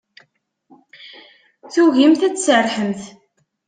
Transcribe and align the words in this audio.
Tugimt 1.73 2.21
ad 2.27 2.33
tserrḥemt. 2.35 3.01